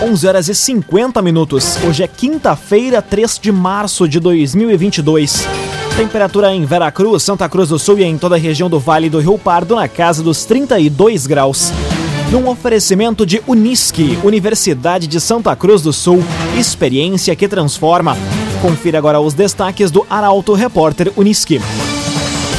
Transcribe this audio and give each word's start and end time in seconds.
11 0.00 0.26
horas 0.28 0.48
e 0.48 0.54
50 0.54 1.20
minutos. 1.20 1.76
Hoje 1.84 2.04
é 2.04 2.06
quinta-feira, 2.06 3.02
3 3.02 3.36
de 3.42 3.50
março 3.50 4.08
de 4.08 4.20
2022. 4.20 5.44
Temperatura 5.96 6.54
em 6.54 6.64
Veracruz, 6.64 7.24
Santa 7.24 7.48
Cruz 7.48 7.70
do 7.70 7.80
Sul 7.80 7.98
e 7.98 8.04
em 8.04 8.16
toda 8.16 8.36
a 8.36 8.38
região 8.38 8.70
do 8.70 8.78
Vale 8.78 9.10
do 9.10 9.18
Rio 9.18 9.36
Pardo 9.36 9.74
na 9.74 9.88
casa 9.88 10.22
dos 10.22 10.44
32 10.44 11.26
graus. 11.26 11.72
Num 12.30 12.48
oferecimento 12.48 13.26
de 13.26 13.42
Unisque, 13.44 14.16
Universidade 14.22 15.08
de 15.08 15.20
Santa 15.20 15.56
Cruz 15.56 15.82
do 15.82 15.92
Sul, 15.92 16.22
experiência 16.56 17.34
que 17.34 17.48
transforma. 17.48 18.16
Confira 18.62 18.98
agora 18.98 19.18
os 19.18 19.34
destaques 19.34 19.90
do 19.90 20.06
Arauto 20.08 20.54
Repórter 20.54 21.12
Unisque. 21.16 21.60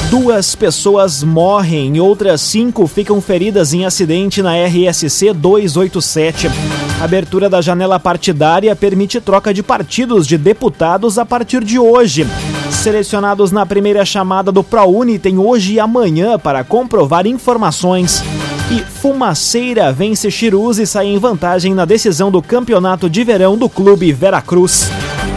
Duas 0.10 0.56
pessoas 0.56 1.24
morrem 1.24 1.96
e 1.96 2.02
outras 2.02 2.42
cinco 2.42 2.86
ficam 2.86 3.22
feridas 3.22 3.74
em 3.74 3.86
acidente 3.86 4.42
na 4.42 4.56
RSC 4.56 5.32
287. 5.32 6.50
Abertura 7.02 7.50
da 7.50 7.62
janela 7.62 7.98
partidária 7.98 8.76
permite 8.76 9.22
troca 9.22 9.54
de 9.54 9.64
partidos 9.64 10.28
de 10.28 10.38
deputados 10.38 11.18
a 11.18 11.26
partir 11.26 11.64
de 11.64 11.80
hoje. 11.80 12.28
Selecionados 12.70 13.52
na 13.54 13.66
primeira 13.66 14.04
chamada 14.04 14.52
do 14.52 14.62
ProUni 14.62 15.18
tem 15.18 15.38
hoje 15.38 15.74
e 15.74 15.80
amanhã 15.80 16.38
para 16.38 16.62
comprovar 16.64 17.26
informações. 17.26 18.22
E 18.70 18.82
Fumaceira 18.82 19.94
vence 19.94 20.30
Chirus 20.30 20.78
e 20.78 20.86
sai 20.86 21.08
em 21.08 21.18
vantagem 21.18 21.74
na 21.74 21.86
decisão 21.86 22.30
do 22.30 22.42
campeonato 22.42 23.10
de 23.10 23.24
verão 23.24 23.58
do 23.58 23.70
Clube 23.70 24.12
Veracruz. 24.12 24.90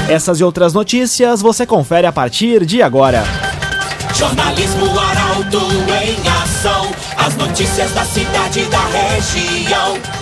Essas 0.08 0.40
e 0.40 0.44
outras 0.44 0.74
notícias 0.74 1.40
você 1.40 1.64
confere 1.64 2.08
a 2.08 2.12
partir 2.12 2.66
de 2.66 2.82
agora. 2.82 3.24
Jornalismo 4.14 4.86
Arauto 4.98 5.58
em 5.58 6.28
ação. 6.42 6.90
As 7.16 7.36
notícias 7.36 7.92
da 7.92 8.04
cidade 8.04 8.60
e 8.60 8.64
da 8.64 8.84
região. 8.86 10.21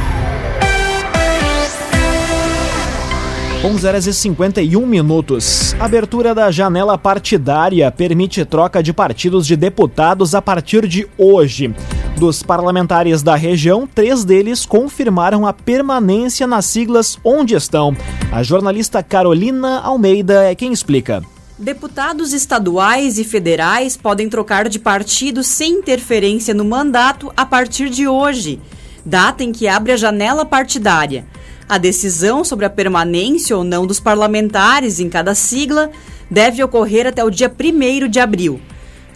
11 3.63 3.87
horas 3.87 4.07
e 4.07 4.13
51 4.13 4.87
minutos. 4.87 5.75
Abertura 5.79 6.33
da 6.33 6.49
janela 6.49 6.97
partidária 6.97 7.91
permite 7.91 8.43
troca 8.43 8.81
de 8.81 8.91
partidos 8.91 9.45
de 9.45 9.55
deputados 9.55 10.33
a 10.33 10.41
partir 10.41 10.87
de 10.87 11.07
hoje. 11.15 11.71
Dos 12.17 12.41
parlamentares 12.41 13.21
da 13.21 13.35
região, 13.35 13.85
três 13.85 14.25
deles 14.25 14.65
confirmaram 14.65 15.45
a 15.45 15.53
permanência 15.53 16.47
nas 16.47 16.65
siglas 16.65 17.19
onde 17.23 17.53
estão. 17.53 17.95
A 18.31 18.41
jornalista 18.41 19.03
Carolina 19.03 19.79
Almeida 19.81 20.43
é 20.43 20.55
quem 20.55 20.73
explica. 20.73 21.21
Deputados 21.55 22.33
estaduais 22.33 23.19
e 23.19 23.23
federais 23.23 23.95
podem 23.95 24.27
trocar 24.27 24.67
de 24.67 24.79
partido 24.79 25.43
sem 25.43 25.73
interferência 25.73 26.51
no 26.51 26.65
mandato 26.65 27.31
a 27.37 27.45
partir 27.45 27.91
de 27.91 28.07
hoje, 28.07 28.59
data 29.05 29.43
em 29.43 29.51
que 29.51 29.67
abre 29.67 29.91
a 29.91 29.97
janela 29.97 30.43
partidária. 30.45 31.27
A 31.71 31.77
decisão 31.77 32.43
sobre 32.43 32.65
a 32.65 32.69
permanência 32.69 33.55
ou 33.55 33.63
não 33.63 33.87
dos 33.87 33.97
parlamentares 33.97 34.99
em 34.99 35.07
cada 35.07 35.33
sigla 35.33 35.89
deve 36.29 36.61
ocorrer 36.61 37.07
até 37.07 37.23
o 37.23 37.29
dia 37.29 37.49
1 37.49 38.09
de 38.09 38.19
abril. 38.19 38.59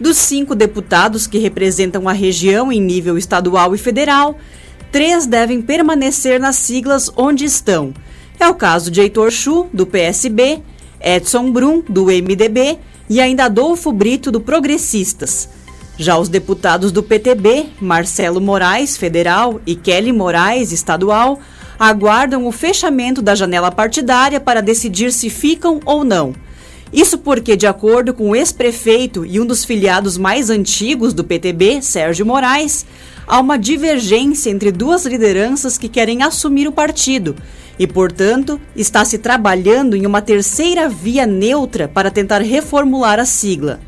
Dos 0.00 0.16
cinco 0.16 0.54
deputados 0.54 1.26
que 1.26 1.36
representam 1.36 2.08
a 2.08 2.14
região 2.14 2.72
em 2.72 2.80
nível 2.80 3.18
estadual 3.18 3.74
e 3.74 3.78
federal, 3.78 4.38
três 4.90 5.26
devem 5.26 5.60
permanecer 5.60 6.40
nas 6.40 6.56
siglas 6.56 7.12
onde 7.14 7.44
estão. 7.44 7.92
É 8.40 8.48
o 8.48 8.54
caso 8.54 8.90
de 8.90 9.02
Heitor 9.02 9.30
Chu, 9.30 9.66
do 9.70 9.86
PSB, 9.86 10.62
Edson 10.98 11.52
Brum, 11.52 11.82
do 11.86 12.06
MDB 12.06 12.78
e 13.06 13.20
ainda 13.20 13.44
Adolfo 13.44 13.92
Brito, 13.92 14.32
do 14.32 14.40
Progressistas. 14.40 15.50
Já 15.98 16.16
os 16.16 16.30
deputados 16.30 16.90
do 16.90 17.02
PTB, 17.02 17.66
Marcelo 17.82 18.40
Moraes, 18.40 18.96
federal, 18.96 19.60
e 19.66 19.74
Kelly 19.74 20.12
Moraes, 20.12 20.72
estadual, 20.72 21.38
aguardam 21.78 22.46
o 22.46 22.52
fechamento 22.52 23.20
da 23.20 23.34
janela 23.34 23.70
partidária 23.70 24.40
para 24.40 24.62
decidir 24.62 25.12
se 25.12 25.28
ficam 25.30 25.80
ou 25.84 26.04
não. 26.04 26.34
Isso 26.92 27.18
porque, 27.18 27.56
de 27.56 27.66
acordo 27.66 28.14
com 28.14 28.30
o 28.30 28.36
ex-prefeito 28.36 29.26
e 29.26 29.40
um 29.40 29.46
dos 29.46 29.64
filiados 29.64 30.16
mais 30.16 30.50
antigos 30.50 31.12
do 31.12 31.24
PTB, 31.24 31.82
Sérgio 31.82 32.24
Moraes, 32.24 32.86
há 33.26 33.40
uma 33.40 33.58
divergência 33.58 34.50
entre 34.50 34.70
duas 34.70 35.04
lideranças 35.04 35.76
que 35.76 35.88
querem 35.88 36.22
assumir 36.22 36.68
o 36.68 36.72
partido 36.72 37.34
e, 37.78 37.86
portanto, 37.86 38.60
está 38.74 39.04
se 39.04 39.18
trabalhando 39.18 39.96
em 39.96 40.06
uma 40.06 40.22
terceira 40.22 40.88
via 40.88 41.26
neutra 41.26 41.88
para 41.88 42.10
tentar 42.10 42.40
reformular 42.40 43.18
a 43.18 43.26
sigla. 43.26 43.80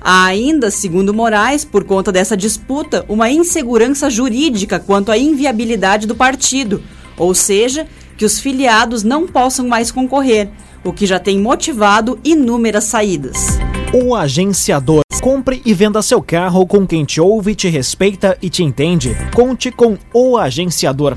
Há 0.00 0.24
ainda, 0.26 0.70
segundo 0.70 1.12
Moraes, 1.12 1.64
por 1.64 1.84
conta 1.84 2.10
dessa 2.10 2.36
disputa, 2.36 3.04
uma 3.08 3.30
insegurança 3.30 4.08
jurídica 4.08 4.78
quanto 4.78 5.12
à 5.12 5.18
inviabilidade 5.18 6.06
do 6.06 6.14
partido 6.14 6.82
ou 7.18 7.34
seja, 7.34 7.86
que 8.16 8.24
os 8.24 8.38
filiados 8.38 9.02
não 9.02 9.26
possam 9.26 9.66
mais 9.66 9.90
concorrer, 9.90 10.48
o 10.84 10.92
que 10.92 11.06
já 11.06 11.18
tem 11.18 11.38
motivado 11.38 12.18
inúmeras 12.24 12.84
saídas. 12.84 13.58
O 13.92 14.14
agenciador. 14.14 15.00
Compre 15.20 15.60
e 15.64 15.74
venda 15.74 16.00
seu 16.00 16.22
carro 16.22 16.66
com 16.66 16.86
quem 16.86 17.04
te 17.04 17.20
ouve, 17.20 17.54
te 17.54 17.68
respeita 17.68 18.38
e 18.40 18.48
te 18.48 18.62
entende. 18.62 19.16
Conte 19.34 19.70
com 19.70 19.98
o 20.12 20.36
agenciador. 20.36 21.14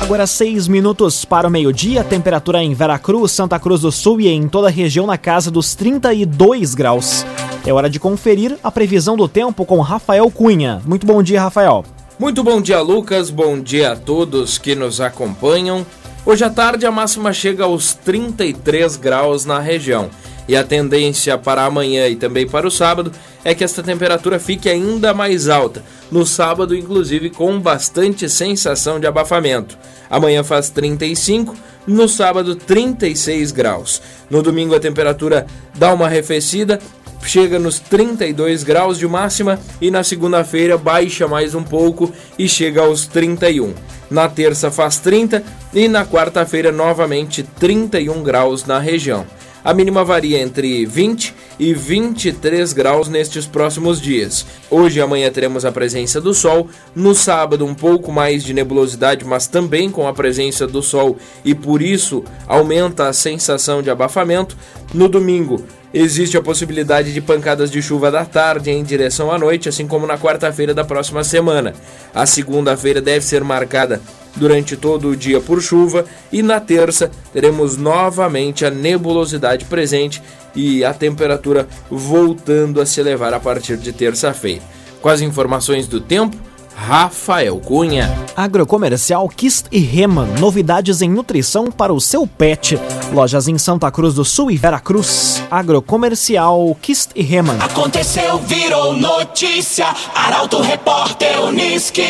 Agora 0.00 0.26
seis 0.26 0.66
minutos 0.66 1.24
para 1.24 1.46
o 1.46 1.50
meio-dia, 1.50 2.02
temperatura 2.02 2.64
em 2.64 2.74
Veracruz, 2.74 3.30
Santa 3.30 3.60
Cruz 3.60 3.82
do 3.82 3.92
Sul 3.92 4.20
e 4.20 4.26
em 4.28 4.48
toda 4.48 4.66
a 4.66 4.70
região 4.70 5.06
na 5.06 5.16
casa 5.16 5.52
dos 5.52 5.76
32 5.76 6.74
graus. 6.74 7.24
É 7.66 7.72
hora 7.72 7.90
de 7.90 8.00
conferir 8.00 8.56
a 8.64 8.70
previsão 8.70 9.16
do 9.16 9.28
tempo 9.28 9.66
com 9.66 9.80
Rafael 9.80 10.30
Cunha. 10.30 10.80
Muito 10.86 11.06
bom 11.06 11.22
dia, 11.22 11.42
Rafael. 11.42 11.84
Muito 12.18 12.42
bom 12.42 12.58
dia, 12.60 12.80
Lucas. 12.80 13.28
Bom 13.28 13.60
dia 13.60 13.92
a 13.92 13.96
todos 13.96 14.56
que 14.56 14.74
nos 14.74 14.98
acompanham. 14.98 15.84
Hoje 16.24 16.42
à 16.42 16.48
tarde 16.48 16.86
a 16.86 16.90
máxima 16.90 17.34
chega 17.34 17.64
aos 17.64 17.92
33 17.92 18.96
graus 18.96 19.44
na 19.44 19.58
região. 19.58 20.08
E 20.48 20.56
a 20.56 20.64
tendência 20.64 21.36
para 21.36 21.64
amanhã 21.64 22.08
e 22.08 22.16
também 22.16 22.48
para 22.48 22.66
o 22.66 22.70
sábado 22.70 23.12
é 23.44 23.54
que 23.54 23.62
esta 23.62 23.82
temperatura 23.82 24.40
fique 24.40 24.68
ainda 24.68 25.12
mais 25.12 25.48
alta. 25.48 25.84
No 26.10 26.24
sábado, 26.24 26.74
inclusive, 26.74 27.30
com 27.30 27.60
bastante 27.60 28.28
sensação 28.28 28.98
de 28.98 29.06
abafamento. 29.06 29.78
Amanhã 30.08 30.42
faz 30.42 30.70
35, 30.70 31.54
no 31.86 32.08
sábado 32.08 32.56
36 32.56 33.52
graus. 33.52 34.02
No 34.28 34.42
domingo 34.42 34.74
a 34.74 34.80
temperatura 34.80 35.46
dá 35.74 35.94
uma 35.94 36.06
arrefecida, 36.06 36.80
chega 37.22 37.58
nos 37.58 37.78
32 37.78 38.62
graus 38.62 38.98
de 38.98 39.06
máxima 39.06 39.58
e 39.80 39.90
na 39.90 40.02
segunda-feira 40.02 40.76
baixa 40.76 41.28
mais 41.28 41.54
um 41.54 41.62
pouco 41.62 42.12
e 42.38 42.48
chega 42.48 42.82
aos 42.82 43.06
31. 43.06 43.74
Na 44.10 44.28
terça 44.28 44.70
faz 44.70 44.98
30 44.98 45.42
e 45.72 45.86
na 45.86 46.04
quarta-feira 46.04 46.72
novamente 46.72 47.42
31 47.42 48.22
graus 48.22 48.64
na 48.64 48.78
região. 48.78 49.24
A 49.62 49.74
mínima 49.74 50.02
varia 50.02 50.40
entre 50.40 50.86
20 50.86 51.34
e 51.58 51.74
23 51.74 52.72
graus 52.72 53.08
nestes 53.08 53.44
próximos 53.44 54.00
dias. 54.00 54.46
Hoje 54.70 54.98
e 54.98 55.02
amanhã 55.02 55.30
teremos 55.30 55.66
a 55.66 55.72
presença 55.72 56.18
do 56.18 56.32
sol. 56.32 56.68
No 56.94 57.14
sábado, 57.14 57.66
um 57.66 57.74
pouco 57.74 58.10
mais 58.10 58.42
de 58.42 58.54
nebulosidade, 58.54 59.22
mas 59.24 59.46
também 59.46 59.90
com 59.90 60.08
a 60.08 60.14
presença 60.14 60.66
do 60.66 60.82
sol 60.82 61.18
e 61.44 61.54
por 61.54 61.82
isso 61.82 62.24
aumenta 62.48 63.08
a 63.08 63.12
sensação 63.12 63.82
de 63.82 63.90
abafamento. 63.90 64.56
No 64.94 65.08
domingo, 65.08 65.62
Existe 65.92 66.36
a 66.36 66.42
possibilidade 66.42 67.12
de 67.12 67.20
pancadas 67.20 67.68
de 67.68 67.82
chuva 67.82 68.12
da 68.12 68.24
tarde 68.24 68.70
em 68.70 68.84
direção 68.84 69.32
à 69.32 69.36
noite, 69.36 69.68
assim 69.68 69.88
como 69.88 70.06
na 70.06 70.16
quarta-feira 70.16 70.72
da 70.72 70.84
próxima 70.84 71.24
semana. 71.24 71.74
A 72.14 72.24
segunda-feira 72.26 73.00
deve 73.00 73.24
ser 73.24 73.42
marcada 73.42 74.00
durante 74.36 74.76
todo 74.76 75.08
o 75.08 75.16
dia 75.16 75.40
por 75.40 75.60
chuva 75.60 76.04
e 76.30 76.42
na 76.42 76.60
terça 76.60 77.10
teremos 77.32 77.76
novamente 77.76 78.64
a 78.64 78.70
nebulosidade 78.70 79.64
presente 79.64 80.22
e 80.54 80.84
a 80.84 80.94
temperatura 80.94 81.66
voltando 81.90 82.80
a 82.80 82.86
se 82.86 83.00
elevar 83.00 83.34
a 83.34 83.40
partir 83.40 83.76
de 83.76 83.92
terça-feira. 83.92 84.62
Com 85.02 85.08
as 85.08 85.20
informações 85.20 85.88
do 85.88 86.00
tempo, 86.00 86.36
Rafael 86.80 87.60
Cunha. 87.60 88.10
Agrocomercial 88.34 89.28
Kist 89.28 89.66
e 89.70 89.78
Reman, 89.78 90.26
novidades 90.40 91.02
em 91.02 91.10
nutrição 91.10 91.70
para 91.70 91.92
o 91.92 92.00
seu 92.00 92.26
pet. 92.26 92.78
Lojas 93.12 93.46
em 93.46 93.58
Santa 93.58 93.90
Cruz 93.90 94.14
do 94.14 94.24
Sul 94.24 94.50
e 94.50 94.56
Veracruz. 94.56 95.42
Agrocomercial 95.50 96.74
Kist 96.80 97.10
e 97.14 97.22
Reman. 97.22 97.58
Aconteceu, 97.60 98.38
virou 98.38 98.96
notícia. 98.96 99.94
Arauto 100.14 100.60
Repórter 100.62 101.44
Uniski. 101.44 102.02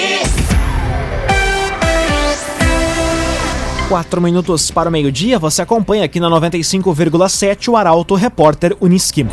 Quatro 3.89 4.21
minutos 4.21 4.71
para 4.71 4.89
o 4.89 4.93
meio-dia, 4.93 5.37
você 5.37 5.63
acompanha 5.63 6.05
aqui 6.05 6.21
na 6.21 6.31
95,7 6.31 7.69
o 7.69 7.77
Arauto 7.77 8.15
Repórter 8.15 8.77
Uniski. 8.81 9.27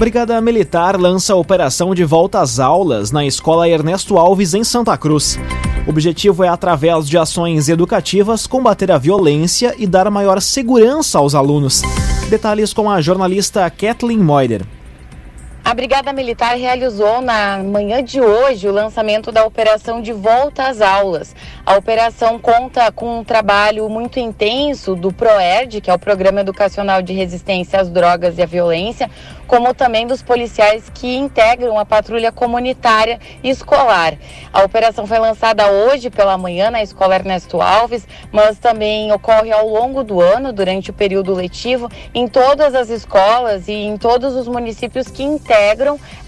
Brigada 0.00 0.40
Militar 0.40 0.98
lança 0.98 1.34
a 1.34 1.36
operação 1.36 1.94
de 1.94 2.06
volta 2.06 2.40
às 2.40 2.58
aulas 2.58 3.10
na 3.10 3.26
Escola 3.26 3.68
Ernesto 3.68 4.16
Alves, 4.16 4.54
em 4.54 4.64
Santa 4.64 4.96
Cruz. 4.96 5.38
O 5.86 5.90
objetivo 5.90 6.42
é, 6.42 6.48
através 6.48 7.06
de 7.06 7.18
ações 7.18 7.68
educativas, 7.68 8.46
combater 8.46 8.90
a 8.90 8.96
violência 8.96 9.74
e 9.76 9.86
dar 9.86 10.10
maior 10.10 10.40
segurança 10.40 11.18
aos 11.18 11.34
alunos. 11.34 11.82
Detalhes 12.30 12.72
com 12.72 12.90
a 12.90 12.98
jornalista 13.02 13.68
Kathleen 13.68 14.20
Moider. 14.20 14.64
A 15.70 15.74
Brigada 15.74 16.12
Militar 16.12 16.56
realizou 16.56 17.20
na 17.20 17.58
manhã 17.58 18.02
de 18.02 18.20
hoje 18.20 18.66
o 18.66 18.72
lançamento 18.72 19.30
da 19.30 19.44
operação 19.44 20.02
de 20.02 20.12
volta 20.12 20.64
às 20.64 20.80
aulas. 20.80 21.32
A 21.64 21.76
operação 21.76 22.40
conta 22.40 22.90
com 22.90 23.20
um 23.20 23.22
trabalho 23.22 23.88
muito 23.88 24.18
intenso 24.18 24.96
do 24.96 25.12
PROERD, 25.12 25.80
que 25.80 25.88
é 25.88 25.94
o 25.94 25.98
Programa 25.98 26.40
Educacional 26.40 27.00
de 27.02 27.12
Resistência 27.12 27.80
às 27.80 27.88
Drogas 27.88 28.36
e 28.36 28.42
à 28.42 28.46
Violência, 28.46 29.08
como 29.46 29.72
também 29.72 30.08
dos 30.08 30.22
policiais 30.22 30.90
que 30.92 31.16
integram 31.16 31.78
a 31.78 31.84
patrulha 31.84 32.32
comunitária 32.32 33.20
escolar. 33.42 34.14
A 34.52 34.64
operação 34.64 35.06
foi 35.06 35.20
lançada 35.20 35.70
hoje 35.70 36.10
pela 36.10 36.36
manhã 36.36 36.72
na 36.72 36.82
Escola 36.82 37.14
Ernesto 37.14 37.60
Alves, 37.60 38.08
mas 38.32 38.58
também 38.58 39.12
ocorre 39.12 39.52
ao 39.52 39.68
longo 39.68 40.02
do 40.02 40.20
ano, 40.20 40.52
durante 40.52 40.90
o 40.90 40.92
período 40.92 41.32
letivo, 41.32 41.88
em 42.12 42.26
todas 42.26 42.74
as 42.74 42.90
escolas 42.90 43.68
e 43.68 43.72
em 43.72 43.96
todos 43.96 44.34
os 44.34 44.48
municípios 44.48 45.06
que 45.06 45.22
integram 45.22 45.59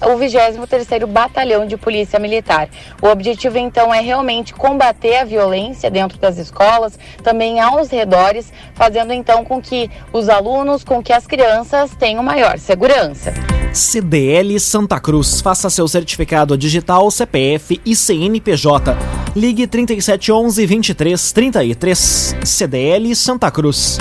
o 0.00 0.18
23º 0.18 1.06
Batalhão 1.06 1.66
de 1.66 1.76
Polícia 1.76 2.18
Militar. 2.18 2.68
O 3.00 3.08
objetivo 3.08 3.58
então 3.58 3.92
é 3.92 4.00
realmente 4.00 4.52
combater 4.52 5.16
a 5.16 5.24
violência 5.24 5.90
dentro 5.90 6.18
das 6.18 6.38
escolas, 6.38 6.98
também 7.22 7.60
aos 7.60 7.88
redores, 7.88 8.52
fazendo 8.74 9.12
então 9.12 9.44
com 9.44 9.60
que 9.60 9.90
os 10.12 10.28
alunos, 10.28 10.84
com 10.84 11.02
que 11.02 11.12
as 11.12 11.26
crianças 11.26 11.90
tenham 11.98 12.22
maior 12.22 12.58
segurança. 12.58 13.32
CDL 13.72 14.60
Santa 14.60 15.00
Cruz. 15.00 15.40
Faça 15.40 15.70
seu 15.70 15.88
certificado 15.88 16.56
digital, 16.58 17.10
CPF 17.10 17.80
e 17.84 17.96
CNPJ. 17.96 18.96
Ligue 19.34 19.66
3711 19.66 20.66
2333. 20.66 22.36
CDL 22.44 23.14
Santa 23.16 23.50
Cruz. 23.50 23.98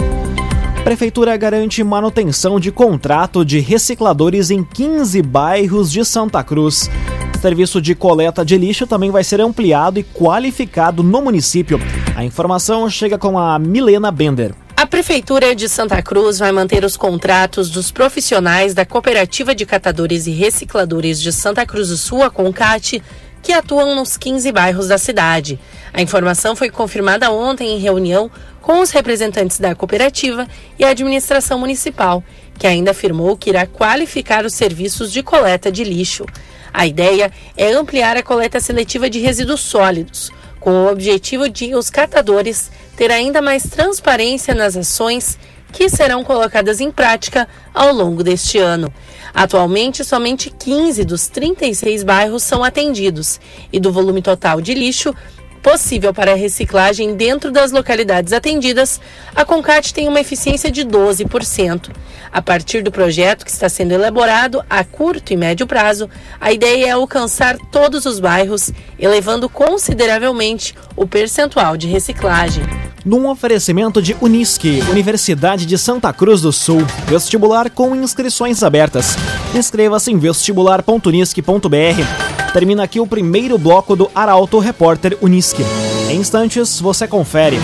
Prefeitura 0.84 1.38
garante 1.38 1.84
manutenção 1.84 2.60
de 2.60 2.72
contrato 2.72 3.46
de 3.46 3.60
recicladores 3.60 4.50
em 4.50 4.64
15 4.64 5.22
bairros 5.22 5.92
de 5.92 6.04
Santa 6.04 6.44
Cruz. 6.44 6.90
O 7.38 7.40
serviço 7.40 7.80
de 7.80 7.94
coleta 7.94 8.44
de 8.44 8.58
lixo 8.58 8.88
também 8.88 9.12
vai 9.12 9.24
ser 9.24 9.40
ampliado 9.42 10.00
e 10.00 10.04
qualificado 10.04 11.04
no 11.04 11.22
município. 11.22 11.80
A 12.16 12.26
informação 12.26 12.90
chega 12.90 13.16
com 13.16 13.38
a 13.38 13.60
Milena 13.60 14.12
Bender. 14.12 14.56
A 14.76 14.88
Prefeitura 14.88 15.54
de 15.54 15.70
Santa 15.70 16.02
Cruz 16.02 16.40
vai 16.40 16.52
manter 16.52 16.84
os 16.84 16.98
contratos 16.98 17.70
dos 17.70 17.92
profissionais 17.92 18.74
da 18.74 18.84
Cooperativa 18.84 19.54
de 19.54 19.68
Catadores 19.68 20.26
e 20.26 20.32
Recicladores 20.32 21.22
de 21.22 21.32
Santa 21.32 21.64
Cruz 21.64 21.90
do 21.90 21.98
Sul, 21.98 22.24
a 22.24 22.32
CONCAT, 22.32 23.04
que 23.42 23.54
atuam 23.54 23.96
nos 23.96 24.18
15 24.18 24.52
bairros 24.52 24.88
da 24.88 24.98
cidade. 24.98 25.60
A 25.94 26.02
informação 26.02 26.56
foi 26.56 26.70
confirmada 26.70 27.32
ontem 27.32 27.76
em 27.76 27.80
reunião 27.80 28.32
com 28.62 28.80
os 28.80 28.92
representantes 28.92 29.60
da 29.60 29.74
cooperativa 29.76 30.48
e 30.78 30.86
a 30.86 30.90
administração 30.90 31.60
municipal, 31.60 32.24
que 32.58 32.68
ainda 32.68 32.92
afirmou 32.92 33.36
que 33.36 33.50
irá 33.50 33.66
qualificar 33.66 34.46
os 34.46 34.54
serviços 34.54 35.12
de 35.12 35.24
coleta 35.24 35.72
de 35.72 35.84
lixo. 35.84 36.26
A 36.74 36.86
ideia 36.86 37.32
é 37.58 37.72
ampliar 37.72 38.16
a 38.16 38.24
coleta 38.24 38.60
seletiva 38.60 39.10
de 39.10 39.20
resíduos 39.20 39.62
sólidos 39.62 40.32
com 40.62 40.86
o 40.86 40.92
objetivo 40.92 41.50
de 41.50 41.76
os 41.76 41.90
catadores 41.90 42.72
ter 42.96 43.12
ainda 43.12 43.42
mais 43.42 43.64
transparência 43.64 44.54
nas 44.54 44.78
ações 44.78 45.38
que 45.74 45.90
serão 45.90 46.24
colocadas 46.24 46.80
em 46.80 46.92
prática 46.92 47.48
ao 47.74 47.92
longo 47.92 48.24
deste 48.24 48.60
ano. 48.60 48.94
Atualmente, 49.34 50.04
somente 50.04 50.52
15 50.52 51.04
dos 51.04 51.28
36 51.28 52.04
bairros 52.04 52.44
são 52.44 52.64
atendidos 52.64 53.40
e 53.74 53.80
do 53.80 53.92
volume 53.92 54.22
total 54.22 54.62
de 54.62 54.74
lixo 54.74 55.16
possível 55.62 56.14
para 56.14 56.36
reciclagem 56.36 57.16
dentro 57.16 57.52
das 57.52 57.72
localidades 57.72 58.34
atendidas, 58.34 59.00
a 59.36 59.46
Concat 59.46 59.94
tem 59.94 60.08
uma 60.08 60.20
eficiência 60.20 60.72
de 60.72 60.86
12%. 60.86 61.92
A 62.32 62.42
partir 62.42 62.82
do 62.82 62.92
projeto 62.92 63.44
que 63.44 63.52
está 63.52 63.68
sendo 63.68 63.92
elaborado 63.92 64.64
a 64.70 64.84
curto 64.84 65.34
e 65.34 65.38
médio 65.38 65.68
prazo, 65.68 66.10
a 66.40 66.52
ideia 66.52 66.88
é 66.88 66.92
alcançar 66.92 67.58
todos 67.72 68.06
os 68.06 68.20
bairros, 68.20 68.72
elevando 68.98 69.50
consideravelmente 69.50 70.74
o 70.96 71.06
percentual 71.06 71.76
de 71.76 71.88
reciclagem. 71.88 72.64
Num 73.04 73.28
oferecimento 73.28 74.02
de 74.02 74.16
Unisque, 74.22 74.82
Universidade 74.90 75.66
de 75.66 75.78
Santa 75.78 76.14
Cruz 76.14 76.42
do 76.42 76.54
Sul, 76.54 76.86
vestibular 77.08 77.70
com 77.70 77.96
inscrições 77.96 78.64
abertas. 78.64 79.18
Inscreva-se 79.56 80.12
em 80.12 80.20
vestibular.unisque.br 80.20 82.31
termina 82.54 82.84
aqui 82.84 83.00
o 83.00 83.08
primeiro 83.08 83.58
bloco 83.58 83.96
do 83.96 84.10
Arauto 84.14 84.60
Repórter 84.60 85.18
Uniski. 85.22 85.64
Em 86.10 86.18
instantes, 86.18 86.80
você 86.80 87.08
confere. 87.08 87.58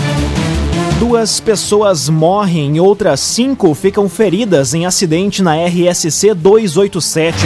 Duas 0.98 1.38
pessoas 1.38 2.08
morrem 2.08 2.76
e 2.76 2.80
outras 2.80 3.20
cinco 3.20 3.72
ficam 3.72 4.08
feridas 4.08 4.74
em 4.74 4.84
acidente 4.84 5.42
na 5.42 5.54
RSC 5.54 6.34
287. 6.34 7.36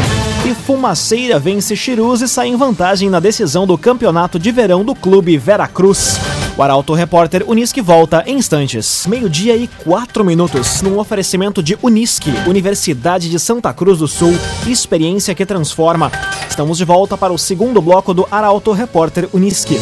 E 0.49 0.55
Fumaceira 0.55 1.39
vence 1.39 1.77
Chirus 1.77 2.23
e 2.23 2.29
sai 2.29 2.49
em 2.49 2.57
vantagem 2.57 3.11
na 3.11 3.21
decisão 3.21 3.67
do 3.67 3.77
campeonato 3.77 4.39
de 4.39 4.51
verão 4.51 4.83
do 4.83 4.95
clube 4.95 5.37
Veracruz. 5.37 6.19
O 6.57 6.63
Arauto 6.63 6.95
Repórter 6.95 7.45
Unisque 7.47 7.81
volta 7.81 8.23
em 8.27 8.37
instantes. 8.37 9.07
Meio-dia 9.07 9.55
e 9.55 9.67
quatro 9.67 10.25
minutos, 10.25 10.81
num 10.81 10.99
oferecimento 10.99 11.63
de 11.63 11.79
Unisque, 11.83 12.33
Universidade 12.47 13.31
de 13.31 13.39
Santa 13.39 13.73
Cruz 13.73 13.99
do 13.99 14.09
Sul, 14.09 14.35
experiência 14.67 15.35
que 15.35 15.47
transforma. 15.47 16.11
Estamos 16.53 16.77
de 16.77 16.85
volta 16.85 17.17
para 17.17 17.33
o 17.33 17.39
segundo 17.39 17.81
bloco 17.81 18.13
do 18.13 18.29
Arauto 18.31 18.73
Repórter 18.73 19.27
Unisque. 19.33 19.81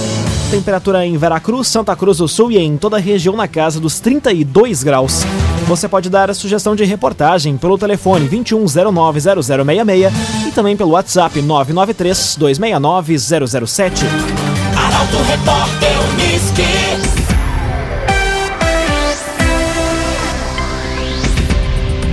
Temperatura 0.53 1.05
em 1.05 1.17
Veracruz, 1.19 1.67
Santa 1.67 1.97
Cruz 1.97 2.19
do 2.19 2.29
Sul 2.29 2.53
e 2.53 2.59
em 2.59 2.77
toda 2.77 2.97
a 2.97 3.01
região 3.01 3.35
na 3.35 3.49
casa 3.49 3.81
dos 3.81 3.99
32 3.99 4.85
graus. 4.85 5.25
Você 5.67 5.89
pode 5.89 6.09
dar 6.09 6.31
a 6.31 6.35
sugestão 6.35 6.77
de 6.77 6.85
reportagem 6.85 7.57
pelo 7.57 7.77
telefone 7.77 8.29
21090066 8.29 10.13
e 10.47 10.53
também 10.53 10.77
pelo 10.77 10.91
WhatsApp 10.91 11.43
993 11.43 12.37
269 12.39 13.19
007. 13.19 14.05
Arauto 14.77 15.17
Repórter 15.25 16.00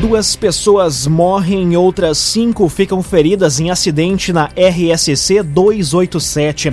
Duas 0.08 0.38
pessoas 0.38 1.06
morrem 1.06 1.74
e 1.74 1.78
outras 1.78 2.18
cinco 2.18 2.70
ficam 2.70 3.04
feridas 3.04 3.60
em 3.60 3.70
acidente 3.70 4.32
na 4.32 4.46
RSC 4.56 5.44
287. 5.44 6.70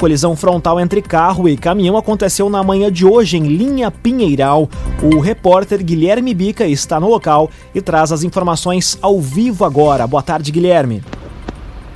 Colisão 0.00 0.34
frontal 0.34 0.80
entre 0.80 1.00
carro 1.00 1.48
e 1.48 1.56
caminhão 1.56 1.96
aconteceu 1.96 2.50
na 2.50 2.60
manhã 2.60 2.90
de 2.90 3.06
hoje 3.06 3.36
em 3.36 3.46
Linha 3.46 3.88
Pinheiral. 3.88 4.68
O 5.00 5.20
repórter 5.20 5.80
Guilherme 5.80 6.34
Bica 6.34 6.66
está 6.66 6.98
no 6.98 7.08
local 7.08 7.48
e 7.72 7.80
traz 7.80 8.10
as 8.10 8.24
informações 8.24 8.98
ao 9.00 9.20
vivo 9.20 9.64
agora. 9.64 10.04
Boa 10.04 10.20
tarde, 10.20 10.50
Guilherme. 10.50 11.04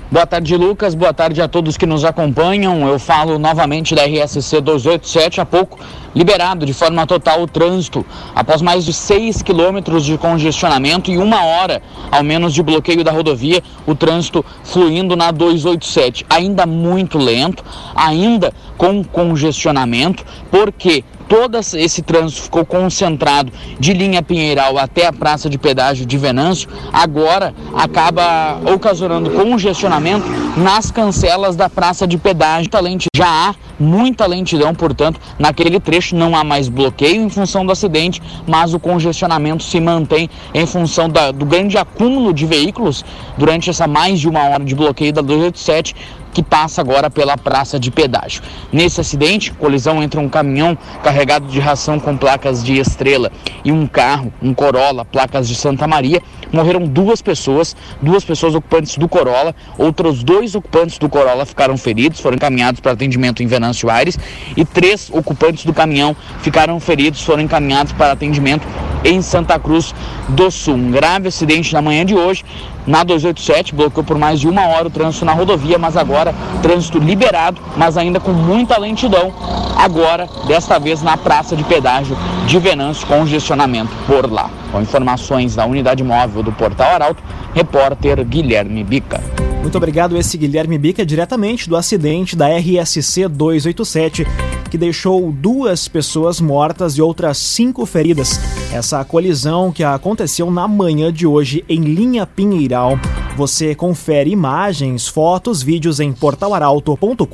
Boa 0.09 0.25
tarde, 0.25 0.57
Lucas. 0.57 0.95
Boa 0.95 1.13
tarde 1.13 1.43
a 1.43 1.49
todos 1.49 1.77
que 1.77 1.85
nos 1.85 2.05
acompanham. 2.05 2.87
Eu 2.87 2.97
falo 2.97 3.41
novamente 3.41 3.93
da 3.93 4.05
RSC 4.05 4.61
287 4.61 5.41
há 5.41 5.45
pouco, 5.45 5.81
liberado 6.15 6.65
de 6.65 6.73
forma 6.73 7.05
total 7.09 7.43
o 7.43 7.47
trânsito 7.49 8.07
após 8.33 8.63
mais 8.63 8.85
de 8.85 8.93
6 8.93 9.43
quilômetros 9.43 10.05
de 10.05 10.17
congestionamento 10.17 11.11
e 11.11 11.19
uma 11.19 11.43
hora, 11.45 11.83
ao 12.09 12.23
menos, 12.23 12.55
de 12.55 12.63
bloqueio 12.63 13.03
da 13.03 13.11
rodovia, 13.11 13.61
o 13.85 13.97
trânsito 13.97 14.45
fluindo 14.63 15.17
na 15.17 15.33
287. 15.33 16.25
Ainda 16.31 16.67
muito 16.67 17.19
lento, 17.19 17.65
ainda 17.93 18.55
com 18.79 19.03
congestionamento, 19.03 20.25
porque 20.53 21.03
todo 21.29 21.59
esse 21.59 22.03
trânsito 22.03 22.43
ficou 22.43 22.65
concentrado 22.65 23.53
de 23.79 23.93
linha 23.93 24.23
Pinheiral 24.23 24.79
até 24.79 25.07
a 25.07 25.13
praça 25.13 25.49
de 25.49 25.59
pedágio 25.59 26.07
de 26.07 26.17
Venâncio, 26.17 26.69
agora 26.93 27.55
acaba 27.75 28.61
ocasionando 28.73 29.31
congestionamento 29.31 30.27
nas 30.57 30.91
cancelas 30.91 31.57
da 31.57 31.69
praça 31.69 32.07
de 32.07 32.17
pedágio. 32.17 32.71
Já 33.17 33.27
há 33.51 33.55
muita 33.79 34.27
lentidão, 34.27 34.75
portanto, 34.75 35.21
naquele 35.39 35.81
trecho 35.81 36.17
não 36.17 36.37
há 36.37 36.45
mais 36.45 36.69
bloqueio 36.69 37.23
em 37.23 37.29
função 37.29 37.65
do 37.65 37.73
acidente, 37.73 38.23
mas 38.47 38.75
o 38.75 38.81
congestionamento 38.81 39.63
se 39.63 39.81
mantém 39.81 40.29
em 40.55 40.67
função 40.67 41.09
da, 41.09 41.31
do 41.31 41.45
grande 41.45 41.79
acúmulo 41.79 42.33
de 42.33 42.47
veículos 42.47 43.05
durante 43.37 43.71
essa 43.71 43.87
mais 43.87 44.21
de 44.21 44.29
uma 44.29 44.45
hora 44.49 44.65
de 44.65 44.75
bloqueio 44.75 45.13
da 45.13 45.21
287 45.21 45.95
que 46.37 46.43
passa 46.43 46.83
agora 46.83 47.09
pela 47.09 47.35
praça 47.39 47.81
de 47.81 47.91
pedágio. 47.91 48.43
Nesse 48.71 49.01
acidente, 49.01 49.51
colisão 49.55 50.03
entre 50.03 50.21
um 50.21 50.29
caminhão 50.29 50.77
carregado 51.03 51.47
de 51.47 51.59
ração 51.59 51.99
com 51.99 52.15
placas 52.15 52.63
de 52.63 52.79
estrela 52.79 53.33
e 53.65 53.73
um 53.73 53.87
carro, 53.87 54.31
um 54.43 54.53
Corolla, 54.53 55.03
placas 55.03 55.49
de 55.49 55.55
Santa 55.55 55.87
Maria, 55.87 56.23
morreram 56.53 56.87
duas 56.87 57.23
pessoas, 57.23 57.75
duas 58.03 58.23
pessoas 58.23 58.55
ocupantes 58.55 58.99
do 58.99 59.09
Corolla, 59.09 59.55
outros 59.79 60.23
dois 60.23 60.55
ocupantes 60.55 60.99
do 60.99 61.09
Corolla 61.09 61.47
ficaram 61.47 61.79
feridos, 61.79 62.21
foram 62.21 62.37
encaminhados 62.37 62.81
para 62.81 62.93
atendimento 62.93 63.43
em 63.43 63.47
Venâncio 63.47 63.66
Aires 63.89 64.19
e 64.57 64.65
três 64.65 65.11
ocupantes 65.11 65.65
do 65.65 65.73
caminhão 65.73 66.15
ficaram 66.41 66.79
feridos, 66.81 67.23
foram 67.23 67.43
encaminhados 67.43 67.93
para 67.93 68.13
atendimento 68.13 68.67
em 69.05 69.23
Santa 69.23 69.59
Cruz 69.59 69.95
do 70.29 70.51
Sul. 70.51 70.75
Um 70.75 70.91
grave 70.91 71.29
acidente 71.29 71.73
na 71.73 71.81
manhã 71.81 72.05
de 72.05 72.15
hoje 72.15 72.45
na 72.87 73.03
287, 73.03 73.75
bloqueou 73.75 74.05
por 74.05 74.17
mais 74.17 74.39
de 74.39 74.49
uma 74.49 74.67
hora 74.69 74.87
o 74.87 74.91
trânsito 74.91 75.25
na 75.25 75.33
rodovia, 75.33 75.77
mas 75.77 75.97
agora 75.97 76.33
trânsito 76.63 76.99
liberado, 76.99 77.61
mas 77.77 77.97
ainda 77.97 78.21
com 78.21 78.33
muita 78.33 78.79
lentidão. 78.79 79.33
Agora, 79.77 80.29
desta 80.47 80.79
vez 80.79 81.03
na 81.03 81.17
praça 81.17 81.57
de 81.57 81.65
pedágio 81.65 82.17
de 82.47 82.59
Venâncio, 82.59 83.07
congestionamento 83.07 83.91
por 84.07 84.31
lá. 84.31 84.49
Com 84.71 84.81
informações 84.81 85.57
da 85.57 85.67
unidade 85.67 86.03
móvel 86.03 86.43
do 86.43 86.53
Portal 86.53 86.93
Arauto, 86.93 87.23
repórter 87.55 88.25
Guilherme 88.25 88.85
Bica. 88.85 89.56
Muito 89.67 89.79
obrigado, 89.79 90.17
esse 90.17 90.39
Guilherme 90.39 90.79
Bica, 90.79 91.05
diretamente 91.05 91.69
do 91.69 91.75
acidente 91.75 92.37
da 92.37 92.47
RSC 92.57 93.27
287 93.27 94.25
que 94.71 94.79
deixou 94.79 95.33
duas 95.33 95.89
pessoas 95.89 96.41
mortas 96.41 96.93
e 96.97 97.03
outras 97.03 97.37
cinco 97.37 97.85
feridas. 97.85 98.39
Essa 98.73 99.05
colisão 99.05 99.73
que 99.73 99.83
aconteceu 99.83 100.53
na 100.53 100.69
manhã 100.69 101.13
de 101.13 101.27
hoje 101.27 101.65
em 101.69 101.81
Linha 101.81 102.25
Pinheiral. 102.25 102.97
Você 103.37 103.75
confere 103.75 104.31
imagens, 104.31 105.09
fotos, 105.09 105.65
vídeos 105.65 105.99
em 105.99 106.13
portalaralto.com.br. 106.13 107.27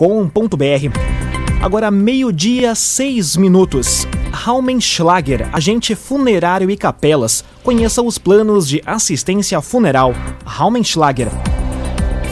Agora, 1.60 1.90
meio-dia, 1.90 2.74
seis 2.74 3.36
minutos. 3.36 4.08
Raumenschlager, 4.32 5.50
agente 5.52 5.94
funerário 5.94 6.70
e 6.70 6.78
capelas. 6.78 7.44
Conheça 7.62 8.00
os 8.00 8.16
planos 8.16 8.66
de 8.66 8.82
assistência 8.86 9.60
funeral. 9.60 10.14
Raumenschlager. 10.46 11.28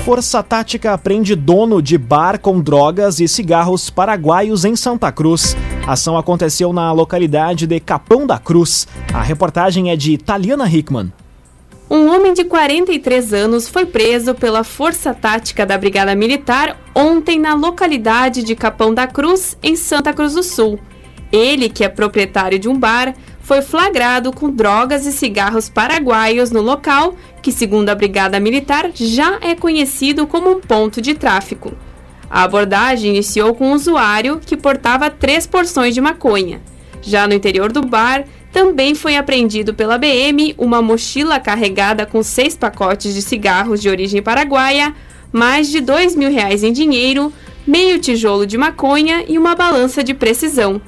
Força 0.04 0.42
Tática 0.42 0.96
prende 0.96 1.34
dono 1.34 1.82
de 1.82 1.98
bar 1.98 2.38
com 2.40 2.58
drogas 2.58 3.20
e 3.20 3.28
cigarros 3.28 3.90
paraguaios 3.90 4.64
em 4.64 4.74
Santa 4.74 5.12
Cruz. 5.12 5.54
A 5.86 5.92
ação 5.92 6.16
aconteceu 6.16 6.72
na 6.72 6.90
localidade 6.90 7.66
de 7.66 7.78
Capão 7.78 8.26
da 8.26 8.38
Cruz. 8.38 8.88
A 9.12 9.20
reportagem 9.20 9.90
é 9.90 9.96
de 9.96 10.16
Taliana 10.16 10.66
Hickman. 10.66 11.12
Um 11.90 12.08
homem 12.14 12.32
de 12.32 12.44
43 12.44 13.34
anos 13.34 13.68
foi 13.68 13.84
preso 13.84 14.34
pela 14.34 14.64
Força 14.64 15.12
Tática 15.12 15.66
da 15.66 15.76
Brigada 15.76 16.14
Militar 16.14 16.78
ontem 16.94 17.38
na 17.38 17.52
localidade 17.52 18.42
de 18.42 18.56
Capão 18.56 18.94
da 18.94 19.06
Cruz, 19.06 19.58
em 19.62 19.76
Santa 19.76 20.14
Cruz 20.14 20.32
do 20.32 20.42
Sul. 20.42 20.80
Ele, 21.30 21.68
que 21.68 21.84
é 21.84 21.88
proprietário 21.88 22.58
de 22.58 22.68
um 22.68 22.78
bar, 22.78 23.14
foi 23.50 23.62
flagrado 23.62 24.30
com 24.30 24.48
drogas 24.48 25.04
e 25.06 25.10
cigarros 25.10 25.68
paraguaios 25.68 26.52
no 26.52 26.62
local, 26.62 27.16
que, 27.42 27.50
segundo 27.50 27.88
a 27.88 27.96
Brigada 27.96 28.38
Militar, 28.38 28.92
já 28.94 29.40
é 29.40 29.56
conhecido 29.56 30.24
como 30.24 30.52
um 30.52 30.60
ponto 30.60 31.02
de 31.02 31.14
tráfico. 31.14 31.72
A 32.30 32.44
abordagem 32.44 33.10
iniciou 33.10 33.52
com 33.52 33.70
um 33.70 33.72
usuário 33.72 34.38
que 34.38 34.56
portava 34.56 35.10
três 35.10 35.48
porções 35.48 35.94
de 35.94 36.00
maconha. 36.00 36.62
Já 37.02 37.26
no 37.26 37.34
interior 37.34 37.72
do 37.72 37.82
bar, 37.84 38.24
também 38.52 38.94
foi 38.94 39.16
apreendido 39.16 39.74
pela 39.74 39.98
BM 39.98 40.54
uma 40.56 40.80
mochila 40.80 41.40
carregada 41.40 42.06
com 42.06 42.22
seis 42.22 42.54
pacotes 42.54 43.12
de 43.12 43.20
cigarros 43.20 43.82
de 43.82 43.88
origem 43.88 44.22
paraguaia, 44.22 44.94
mais 45.32 45.68
de 45.68 45.80
dois 45.80 46.14
mil 46.14 46.30
reais 46.30 46.62
em 46.62 46.72
dinheiro, 46.72 47.32
meio 47.66 47.98
tijolo 47.98 48.46
de 48.46 48.56
maconha 48.56 49.24
e 49.26 49.36
uma 49.36 49.56
balança 49.56 50.04
de 50.04 50.14
precisão. 50.14 50.80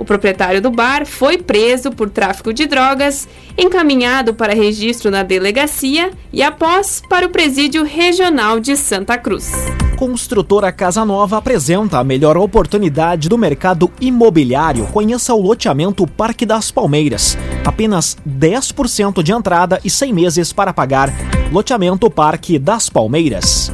O 0.00 0.04
proprietário 0.04 0.62
do 0.62 0.70
bar 0.70 1.04
foi 1.04 1.36
preso 1.36 1.90
por 1.90 2.08
tráfico 2.08 2.54
de 2.54 2.64
drogas, 2.64 3.28
encaminhado 3.58 4.32
para 4.32 4.54
registro 4.54 5.10
na 5.10 5.22
delegacia 5.22 6.10
e 6.32 6.42
após 6.42 7.02
para 7.06 7.26
o 7.26 7.28
presídio 7.28 7.84
regional 7.84 8.58
de 8.58 8.78
Santa 8.78 9.18
Cruz. 9.18 9.52
Construtora 9.98 10.72
Casa 10.72 11.04
Nova 11.04 11.36
apresenta 11.36 11.98
a 11.98 12.04
melhor 12.04 12.38
oportunidade 12.38 13.28
do 13.28 13.36
mercado 13.36 13.92
imobiliário. 14.00 14.86
Conheça 14.86 15.34
o 15.34 15.42
loteamento 15.42 16.06
Parque 16.06 16.46
das 16.46 16.70
Palmeiras. 16.70 17.36
Apenas 17.62 18.16
10% 18.26 19.22
de 19.22 19.32
entrada 19.32 19.78
e 19.84 19.90
100 19.90 20.14
meses 20.14 20.50
para 20.50 20.72
pagar. 20.72 21.12
Loteamento 21.52 22.10
Parque 22.10 22.58
das 22.58 22.88
Palmeiras. 22.88 23.70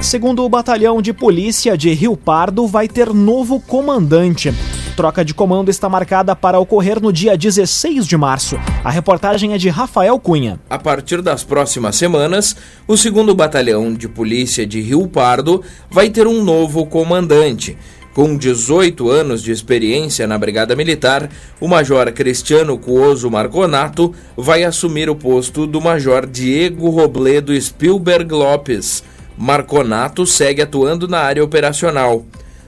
Segundo 0.00 0.44
o 0.44 0.48
Batalhão 0.48 1.02
de 1.02 1.12
Polícia 1.12 1.76
de 1.76 1.92
Rio 1.92 2.16
Pardo, 2.16 2.68
vai 2.68 2.86
ter 2.86 3.12
novo 3.12 3.58
comandante 3.58 4.54
troca 4.96 5.22
de 5.22 5.34
comando 5.34 5.70
está 5.70 5.88
marcada 5.90 6.34
para 6.34 6.58
ocorrer 6.58 7.00
no 7.00 7.12
dia 7.12 7.36
16 7.36 8.06
de 8.06 8.16
março. 8.16 8.58
A 8.82 8.90
reportagem 8.90 9.52
é 9.52 9.58
de 9.58 9.68
Rafael 9.68 10.18
Cunha. 10.18 10.58
A 10.70 10.78
partir 10.78 11.20
das 11.20 11.44
próximas 11.44 11.96
semanas, 11.96 12.56
o 12.88 12.96
2 12.96 13.34
Batalhão 13.34 13.92
de 13.92 14.08
Polícia 14.08 14.66
de 14.66 14.80
Rio 14.80 15.06
Pardo 15.06 15.62
vai 15.90 16.08
ter 16.08 16.26
um 16.26 16.42
novo 16.42 16.86
comandante. 16.86 17.76
Com 18.14 18.34
18 18.34 19.10
anos 19.10 19.42
de 19.42 19.52
experiência 19.52 20.26
na 20.26 20.38
Brigada 20.38 20.74
Militar, 20.74 21.28
o 21.60 21.68
Major 21.68 22.10
Cristiano 22.12 22.78
Cuoso 22.78 23.30
Marconato 23.30 24.14
vai 24.34 24.64
assumir 24.64 25.10
o 25.10 25.14
posto 25.14 25.66
do 25.66 25.82
Major 25.82 26.26
Diego 26.26 26.88
Robledo 26.88 27.60
Spielberg 27.60 28.32
Lopes. 28.32 29.04
Marconato 29.36 30.24
segue 30.24 30.62
atuando 30.62 31.06
na 31.06 31.18
área 31.18 31.44
operacional. 31.44 32.24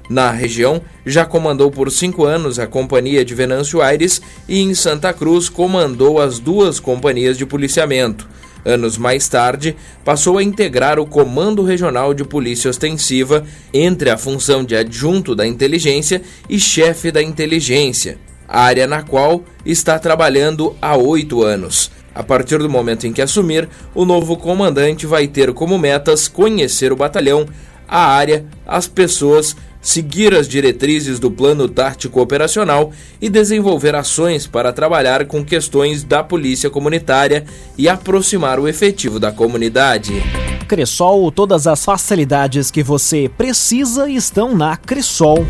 Na 0.09 0.31
região, 0.31 0.81
já 1.05 1.27
comandou 1.27 1.71
por 1.71 1.91
cinco 1.93 2.25
anos 2.25 2.59
a 2.59 2.67
Companhia 2.67 3.25
de 3.25 3.35
Venâncio 3.35 3.83
Aires 3.83 4.23
e 4.49 4.61
em 4.61 4.75
Santa 4.75 5.13
Cruz 5.13 5.51
comandou 5.51 6.19
as 6.19 6.39
duas 6.39 6.81
companhias 6.81 7.37
de 7.37 7.45
policiamento. 7.45 8.27
Anos 8.65 8.97
mais 8.97 9.29
tarde, 9.29 9.77
passou 10.05 10.39
a 10.39 10.43
integrar 10.43 10.99
o 10.99 11.07
Comando 11.07 11.63
Regional 11.63 12.15
de 12.15 12.25
Polícia 12.25 12.71
Ostensiva 12.71 13.45
entre 13.73 14.11
a 14.11 14.17
função 14.17 14.65
de 14.65 14.75
adjunto 14.75 15.35
da 15.35 15.47
inteligência 15.47 16.23
e 16.49 16.59
chefe 16.59 17.13
da 17.13 17.23
inteligência, 17.23 18.19
área 18.49 18.87
na 18.87 19.03
qual 19.03 19.45
está 19.65 19.99
trabalhando 19.99 20.75
há 20.81 20.97
oito 20.97 21.43
anos. 21.43 21.91
A 22.15 22.23
partir 22.23 22.59
do 22.59 22.69
momento 22.69 23.07
em 23.07 23.13
que 23.13 23.23
assumir, 23.23 23.69
o 23.95 24.05
novo 24.05 24.37
comandante 24.37 25.07
vai 25.07 25.29
ter 25.29 25.53
como 25.53 25.79
metas 25.79 26.27
conhecer 26.27 26.93
o 26.93 26.97
batalhão, 26.97 27.47
a 27.87 28.07
área, 28.07 28.45
as 28.67 28.87
pessoas 28.87 29.57
seguir 29.81 30.35
as 30.35 30.49
diretrizes 30.49 31.19
do 31.19 31.31
Plano 31.31 31.69
Tático 31.69 32.21
Operacional 32.21 32.93
e 33.21 33.29
desenvolver 33.29 33.95
ações 33.95 34.47
para 34.47 34.73
trabalhar 34.73 35.27
com 35.27 35.45
questões 35.45 36.05
da 36.05 36.23
polícia 36.23 36.71
comunitária 36.71 37.45
e 37.77 37.89
aproximar 37.89 38.59
o 38.59 38.69
efetivo 38.69 39.19
da 39.19 39.33
comunidade. 39.33 40.23
Cressol, 40.67 41.33
todas 41.33 41.67
as 41.67 41.85
facilidades 41.85 42.71
que 42.71 42.83
você 42.83 43.31
precisa 43.37 44.09
estão 44.11 44.55
na 44.55 44.77
Cressol. 44.77 45.47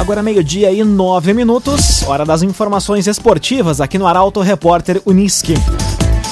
Agora 0.00 0.22
meio-dia 0.22 0.72
e 0.72 0.82
nove 0.82 1.34
minutos, 1.34 2.02
hora 2.04 2.24
das 2.24 2.42
informações 2.42 3.06
esportivas 3.06 3.80
aqui 3.80 3.98
no 3.98 4.06
Arauto 4.06 4.40
Repórter 4.40 5.02
Uniski. 5.04 5.54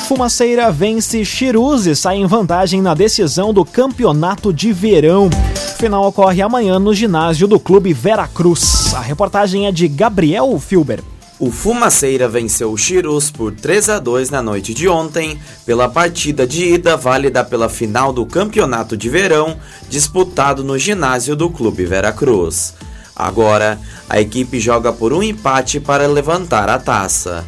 Fumaceira 0.06 0.70
vence 0.70 1.24
Chirus 1.24 1.84
e 1.84 1.96
sai 1.96 2.18
em 2.18 2.26
vantagem 2.26 2.80
na 2.80 2.94
decisão 2.94 3.52
do 3.52 3.64
campeonato 3.64 4.52
de 4.52 4.72
verão. 4.72 5.26
O 5.26 5.78
final 5.78 6.06
ocorre 6.06 6.40
amanhã 6.40 6.78
no 6.78 6.94
ginásio 6.94 7.48
do 7.48 7.58
Clube 7.58 7.92
Veracruz. 7.92 8.94
A 8.94 9.00
reportagem 9.00 9.66
é 9.66 9.72
de 9.72 9.88
Gabriel 9.88 10.56
Filber. 10.60 11.02
O 11.40 11.50
Fumaceira 11.50 12.28
venceu 12.28 12.70
o 12.70 12.78
Chirus 12.78 13.32
por 13.32 13.50
3 13.52 13.88
a 13.88 13.98
2 13.98 14.30
na 14.30 14.40
noite 14.40 14.72
de 14.72 14.88
ontem, 14.88 15.40
pela 15.66 15.88
partida 15.88 16.46
de 16.46 16.74
ida 16.74 16.96
válida 16.96 17.42
pela 17.42 17.68
final 17.68 18.12
do 18.12 18.24
Campeonato 18.24 18.96
de 18.96 19.10
Verão, 19.10 19.56
disputado 19.90 20.62
no 20.62 20.78
ginásio 20.78 21.34
do 21.34 21.50
Clube 21.50 21.84
Veracruz. 21.84 22.74
Agora, 23.14 23.76
a 24.08 24.20
equipe 24.20 24.60
joga 24.60 24.92
por 24.92 25.12
um 25.12 25.20
empate 25.20 25.80
para 25.80 26.06
levantar 26.06 26.68
a 26.68 26.78
taça. 26.78 27.44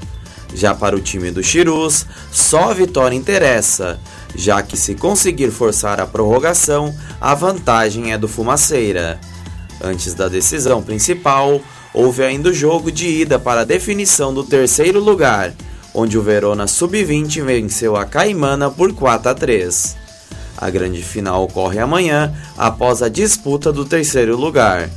Já 0.54 0.74
para 0.74 0.96
o 0.96 1.00
time 1.00 1.30
do 1.30 1.42
Chirus, 1.42 2.06
só 2.32 2.70
a 2.70 2.74
vitória 2.74 3.14
interessa, 3.14 3.98
já 4.34 4.62
que 4.62 4.76
se 4.76 4.94
conseguir 4.94 5.50
forçar 5.50 6.00
a 6.00 6.06
prorrogação, 6.06 6.94
a 7.20 7.34
vantagem 7.34 8.12
é 8.12 8.18
do 8.18 8.28
Fumaceira. 8.28 9.20
Antes 9.80 10.14
da 10.14 10.28
decisão 10.28 10.82
principal, 10.82 11.60
houve 11.92 12.24
ainda 12.24 12.48
o 12.48 12.54
jogo 12.54 12.90
de 12.90 13.06
ida 13.08 13.38
para 13.38 13.60
a 13.60 13.64
definição 13.64 14.32
do 14.32 14.42
terceiro 14.42 15.00
lugar, 15.00 15.54
onde 15.94 16.18
o 16.18 16.22
Verona 16.22 16.66
Sub-20 16.66 17.44
venceu 17.44 17.96
a 17.96 18.04
Caimana 18.04 18.70
por 18.70 18.92
4 18.92 19.30
a 19.30 19.34
3. 19.34 19.96
A 20.56 20.70
grande 20.70 21.02
final 21.02 21.44
ocorre 21.44 21.78
amanhã, 21.78 22.34
após 22.56 23.00
a 23.02 23.08
disputa 23.08 23.72
do 23.72 23.84
terceiro 23.84 24.36
lugar. 24.36 24.90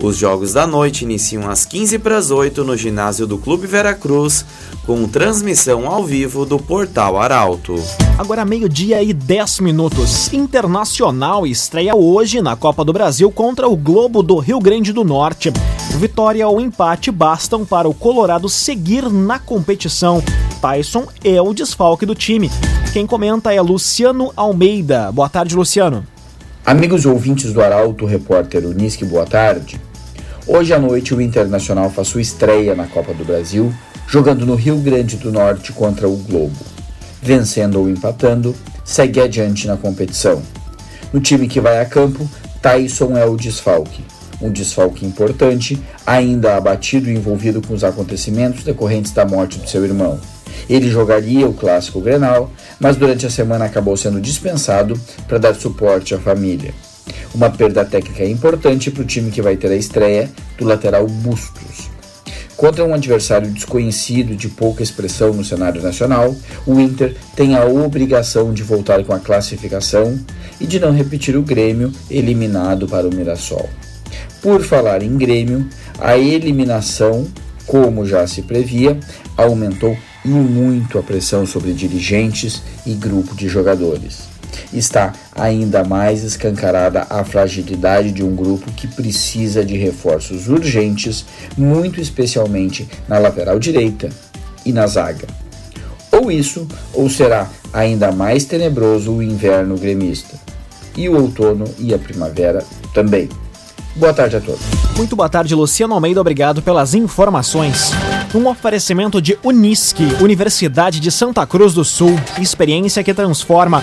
Os 0.00 0.16
jogos 0.16 0.52
da 0.52 0.64
noite 0.64 1.02
iniciam 1.02 1.50
às 1.50 1.64
15 1.64 1.98
para 1.98 2.16
as 2.16 2.30
8 2.30 2.62
no 2.62 2.76
ginásio 2.76 3.26
do 3.26 3.36
Clube 3.36 3.66
Veracruz, 3.66 4.44
com 4.86 5.08
transmissão 5.08 5.88
ao 5.88 6.04
vivo 6.04 6.46
do 6.46 6.56
Portal 6.56 7.20
Arauto. 7.20 7.74
Agora 8.16 8.44
meio-dia 8.44 9.02
e 9.02 9.12
10 9.12 9.58
minutos. 9.58 10.32
Internacional 10.32 11.44
estreia 11.44 11.96
hoje 11.96 12.40
na 12.40 12.54
Copa 12.54 12.84
do 12.84 12.92
Brasil 12.92 13.28
contra 13.32 13.68
o 13.68 13.76
Globo 13.76 14.22
do 14.22 14.38
Rio 14.38 14.60
Grande 14.60 14.92
do 14.92 15.02
Norte. 15.02 15.52
Vitória 15.98 16.46
ou 16.46 16.60
empate 16.60 17.10
bastam 17.10 17.66
para 17.66 17.88
o 17.88 17.94
Colorado 17.94 18.48
seguir 18.48 19.10
na 19.10 19.40
competição. 19.40 20.22
Tyson 20.60 21.08
é 21.24 21.42
o 21.42 21.52
desfalque 21.52 22.06
do 22.06 22.14
time. 22.14 22.52
Quem 22.92 23.04
comenta 23.04 23.52
é 23.52 23.60
Luciano 23.60 24.32
Almeida. 24.36 25.10
Boa 25.10 25.28
tarde, 25.28 25.56
Luciano. 25.56 26.06
Amigos 26.64 27.04
ouvintes 27.04 27.52
do 27.52 27.60
Arauto, 27.60 28.06
repórter 28.06 28.64
Unisque, 28.64 29.04
boa 29.04 29.24
tarde. 29.24 29.87
Hoje 30.50 30.72
à 30.72 30.78
noite 30.78 31.14
o 31.14 31.20
Internacional 31.20 31.90
faz 31.90 32.08
sua 32.08 32.22
estreia 32.22 32.74
na 32.74 32.86
Copa 32.86 33.12
do 33.12 33.22
Brasil, 33.22 33.70
jogando 34.06 34.46
no 34.46 34.54
Rio 34.54 34.78
Grande 34.78 35.18
do 35.18 35.30
Norte 35.30 35.74
contra 35.74 36.08
o 36.08 36.16
Globo. 36.16 36.56
Vencendo 37.20 37.78
ou 37.78 37.86
empatando, 37.86 38.56
segue 38.82 39.20
adiante 39.20 39.66
na 39.66 39.76
competição. 39.76 40.42
No 41.12 41.20
time 41.20 41.48
que 41.48 41.60
vai 41.60 41.78
a 41.80 41.84
campo, 41.84 42.26
Tyson 42.62 43.14
é 43.14 43.26
o 43.26 43.36
desfalque. 43.36 44.02
Um 44.40 44.50
desfalque 44.50 45.04
importante, 45.04 45.78
ainda 46.06 46.56
abatido 46.56 47.10
e 47.10 47.14
envolvido 47.14 47.60
com 47.60 47.74
os 47.74 47.84
acontecimentos 47.84 48.64
decorrentes 48.64 49.12
da 49.12 49.26
morte 49.26 49.58
do 49.58 49.68
seu 49.68 49.84
irmão. 49.84 50.18
Ele 50.66 50.88
jogaria 50.88 51.46
o 51.46 51.52
clássico 51.52 52.00
Grenal, 52.00 52.50
mas 52.80 52.96
durante 52.96 53.26
a 53.26 53.30
semana 53.30 53.66
acabou 53.66 53.98
sendo 53.98 54.18
dispensado 54.18 54.98
para 55.26 55.36
dar 55.36 55.54
suporte 55.54 56.14
à 56.14 56.18
família. 56.18 56.72
Uma 57.34 57.50
perda 57.50 57.84
técnica 57.84 58.24
importante 58.24 58.90
para 58.90 59.02
o 59.02 59.06
time 59.06 59.30
que 59.30 59.42
vai 59.42 59.56
ter 59.56 59.70
a 59.70 59.76
estreia 59.76 60.30
do 60.56 60.64
lateral 60.64 61.06
Bustos. 61.06 61.90
Contra 62.56 62.84
um 62.84 62.92
adversário 62.92 63.48
desconhecido 63.50 64.34
de 64.34 64.48
pouca 64.48 64.82
expressão 64.82 65.32
no 65.32 65.44
cenário 65.44 65.80
nacional, 65.80 66.34
o 66.66 66.80
Inter 66.80 67.14
tem 67.36 67.54
a 67.54 67.64
obrigação 67.64 68.52
de 68.52 68.64
voltar 68.64 69.04
com 69.04 69.12
a 69.12 69.20
classificação 69.20 70.18
e 70.60 70.66
de 70.66 70.80
não 70.80 70.90
repetir 70.90 71.36
o 71.36 71.42
Grêmio 71.42 71.92
eliminado 72.10 72.88
para 72.88 73.06
o 73.06 73.14
Mirassol. 73.14 73.68
Por 74.42 74.64
falar 74.64 75.04
em 75.04 75.16
Grêmio, 75.16 75.68
a 76.00 76.18
eliminação, 76.18 77.28
como 77.64 78.04
já 78.04 78.26
se 78.26 78.42
previa, 78.42 78.98
aumentou 79.36 79.96
e 80.24 80.28
muito 80.28 80.98
a 80.98 81.02
pressão 81.02 81.46
sobre 81.46 81.72
dirigentes 81.72 82.60
e 82.84 82.94
grupo 82.94 83.36
de 83.36 83.48
jogadores 83.48 84.37
está 84.72 85.12
ainda 85.34 85.84
mais 85.84 86.22
escancarada 86.22 87.06
a 87.08 87.24
fragilidade 87.24 88.12
de 88.12 88.22
um 88.22 88.34
grupo 88.34 88.70
que 88.72 88.86
precisa 88.86 89.64
de 89.64 89.76
reforços 89.76 90.48
urgentes, 90.48 91.24
muito 91.56 92.00
especialmente 92.00 92.88
na 93.08 93.18
lateral 93.18 93.58
direita 93.58 94.08
e 94.64 94.72
na 94.72 94.86
zaga. 94.86 95.26
Ou 96.10 96.30
isso, 96.30 96.66
ou 96.92 97.08
será 97.08 97.48
ainda 97.72 98.10
mais 98.10 98.44
tenebroso 98.44 99.12
o 99.12 99.22
inverno 99.22 99.76
gremista. 99.76 100.38
E 100.96 101.08
o 101.08 101.20
outono 101.20 101.64
e 101.78 101.94
a 101.94 101.98
primavera 101.98 102.64
também. 102.92 103.28
Boa 103.94 104.14
tarde 104.14 104.36
a 104.36 104.40
todos. 104.40 104.60
Muito 104.96 105.16
boa 105.16 105.28
tarde, 105.28 105.54
Luciano 105.54 105.94
Almeida. 105.94 106.20
Obrigado 106.20 106.62
pelas 106.62 106.94
informações. 106.94 107.92
Um 108.34 108.46
oferecimento 108.46 109.20
de 109.20 109.38
Unisque, 109.42 110.04
Universidade 110.20 111.00
de 111.00 111.10
Santa 111.10 111.46
Cruz 111.46 111.74
do 111.74 111.84
Sul. 111.84 112.18
Experiência 112.40 113.02
que 113.02 113.14
transforma. 113.14 113.82